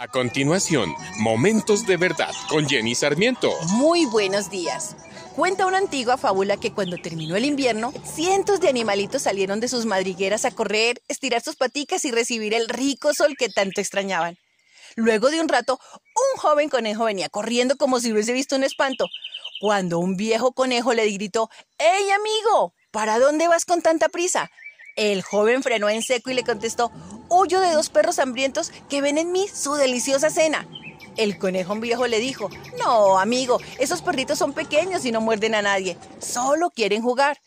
[0.00, 3.50] A continuación, Momentos de Verdad con Jenny Sarmiento.
[3.70, 4.94] Muy buenos días.
[5.34, 9.86] Cuenta una antigua fábula que cuando terminó el invierno, cientos de animalitos salieron de sus
[9.86, 14.38] madrigueras a correr, estirar sus paticas y recibir el rico sol que tanto extrañaban.
[14.94, 15.80] Luego de un rato,
[16.14, 19.06] un joven conejo venía corriendo como si hubiese visto un espanto,
[19.60, 22.72] cuando un viejo conejo le gritó, ¡Ey, amigo!
[22.92, 24.48] ¿Para dónde vas con tanta prisa?
[24.98, 26.90] El joven frenó en seco y le contestó,
[27.28, 30.68] huyo de dos perros hambrientos que ven en mí su deliciosa cena.
[31.16, 35.62] El conejo viejo le dijo, no, amigo, esos perritos son pequeños y no muerden a
[35.62, 37.38] nadie, solo quieren jugar.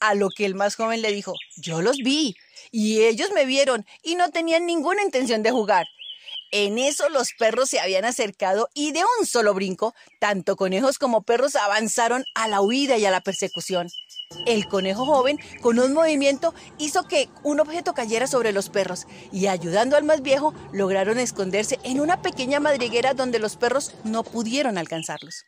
[0.00, 2.34] A lo que el más joven le dijo, yo los vi,
[2.72, 5.86] y ellos me vieron y no tenían ninguna intención de jugar.
[6.50, 11.22] En eso los perros se habían acercado y de un solo brinco, tanto conejos como
[11.22, 13.90] perros avanzaron a la huida y a la persecución.
[14.44, 19.46] El conejo joven, con un movimiento, hizo que un objeto cayera sobre los perros y
[19.46, 24.78] ayudando al más viejo, lograron esconderse en una pequeña madriguera donde los perros no pudieron
[24.78, 25.44] alcanzarlos.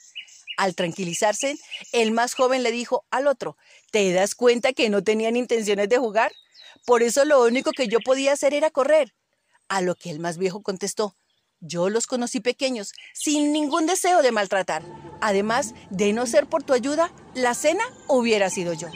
[0.56, 1.56] Al tranquilizarse,
[1.92, 3.56] el más joven le dijo al otro,
[3.92, 6.32] ¿te das cuenta que no tenían intenciones de jugar?
[6.84, 9.14] Por eso lo único que yo podía hacer era correr.
[9.68, 11.14] A lo que el más viejo contestó,
[11.60, 14.84] yo los conocí pequeños, sin ningún deseo de maltratar.
[15.20, 18.88] Además, de no ser por tu ayuda, la cena hubiera sido yo.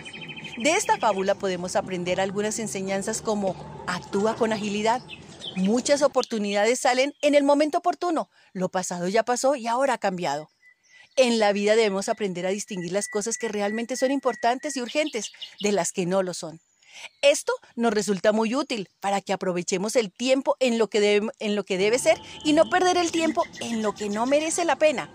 [0.59, 3.57] De esta fábula podemos aprender algunas enseñanzas como
[3.87, 5.03] actúa con agilidad.
[5.57, 8.29] Muchas oportunidades salen en el momento oportuno.
[8.53, 10.51] Lo pasado ya pasó y ahora ha cambiado.
[11.17, 15.33] En la vida debemos aprender a distinguir las cosas que realmente son importantes y urgentes
[15.61, 16.61] de las que no lo son.
[17.23, 21.57] Esto nos resulta muy útil para que aprovechemos el tiempo en lo, que debe, en
[21.57, 24.77] lo que debe ser y no perder el tiempo en lo que no merece la
[24.77, 25.11] pena.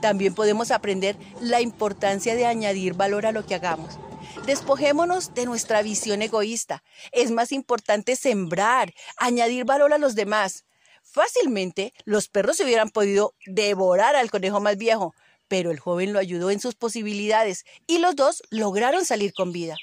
[0.00, 3.98] También podemos aprender la importancia de añadir valor a lo que hagamos.
[4.46, 6.82] Despojémonos de nuestra visión egoísta.
[7.12, 10.64] Es más importante sembrar, añadir valor a los demás.
[11.02, 15.14] Fácilmente los perros se hubieran podido devorar al conejo más viejo,
[15.48, 19.76] pero el joven lo ayudó en sus posibilidades y los dos lograron salir con vida.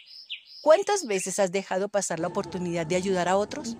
[0.61, 3.75] ¿Cuántas veces has dejado pasar la oportunidad de ayudar a otros?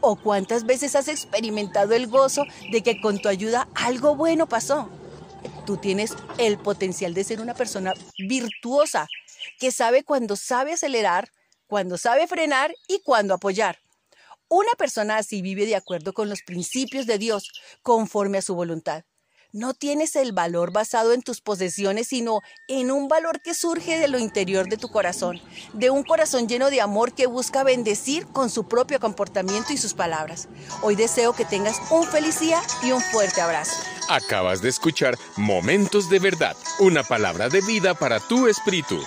[0.00, 4.88] ¿O cuántas veces has experimentado el gozo de que con tu ayuda algo bueno pasó?
[5.68, 9.06] Tú tienes el potencial de ser una persona virtuosa,
[9.60, 11.30] que sabe cuándo sabe acelerar,
[11.66, 13.78] cuándo sabe frenar y cuándo apoyar.
[14.48, 17.52] Una persona así vive de acuerdo con los principios de Dios,
[17.82, 19.04] conforme a su voluntad.
[19.52, 24.08] No tienes el valor basado en tus posesiones, sino en un valor que surge de
[24.08, 25.38] lo interior de tu corazón,
[25.74, 29.92] de un corazón lleno de amor que busca bendecir con su propio comportamiento y sus
[29.92, 30.48] palabras.
[30.80, 33.97] Hoy deseo que tengas un feliz día y un fuerte abrazo.
[34.08, 38.98] Acabas de escuchar Momentos de Verdad, una palabra de vida para tu espíritu.